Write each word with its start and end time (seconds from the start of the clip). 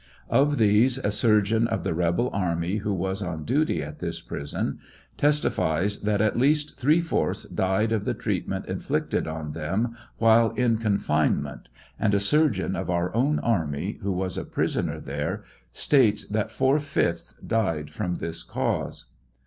Of 0.31 0.57
these, 0.57 0.97
a 0.97 1.11
surgeon 1.11 1.67
of 1.67 1.83
the 1.83 1.93
rebel 1.93 2.31
army 2.33 2.77
who 2.77 2.91
was 2.91 3.21
on 3.21 3.45
duty 3.45 3.83
at 3.83 3.99
this 3.99 4.19
prison, 4.19 4.79
testifies 5.15 5.99
that 5.99 6.21
at 6.21 6.35
least 6.39 6.75
three 6.75 6.99
fourths 7.01 7.43
died 7.43 7.91
of 7.91 8.03
the 8.03 8.15
treatment 8.15 8.65
inflicted 8.65 9.27
on 9.27 9.51
them 9.51 9.95
while 10.17 10.53
in 10.55 10.79
confinement; 10.79 11.69
and 11.99 12.15
a 12.15 12.19
surgeon 12.19 12.75
of 12.75 12.89
our 12.89 13.13
own 13.13 13.37
army, 13.41 13.99
wlio 14.03 14.15
was 14.15 14.39
a 14.39 14.43
prisoner 14.43 14.99
there, 14.99 15.43
states 15.71 16.25
that 16.29 16.49
four 16.49 16.79
fifths 16.79 17.33
died 17.45 17.91
from 17.91 18.15
this 18.15 18.41
cause. 18.41 19.11